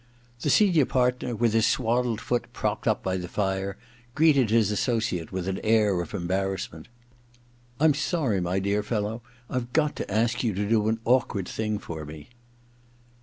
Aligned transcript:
The 0.39 0.49
senior 0.49 0.85
partner, 0.87 1.35
with 1.35 1.53
his 1.53 1.67
swaddled 1.67 2.19
foot 2.21 2.51
propped 2.53 2.87
up 2.87 3.03
by 3.03 3.17
the 3.17 3.27
fire, 3.27 3.77
greeted 4.15 4.49
his 4.49 4.71
associate 4.71 5.31
with 5.31 5.47
an 5.47 5.59
air 5.63 6.01
of 6.01 6.15
embarrassment. 6.15 6.87
* 7.35 7.79
Tm 7.79 7.95
sorry, 7.95 8.41
my 8.41 8.57
dear 8.57 8.81
fellow; 8.81 9.21
IVe 9.47 9.71
got 9.73 9.95
to 9.97 10.11
ask 10.11 10.43
you 10.43 10.55
to 10.55 10.67
do 10.67 10.87
an 10.87 10.99
awkward 11.05 11.47
thing 11.47 11.77
for 11.77 12.03
me.' 12.03 12.29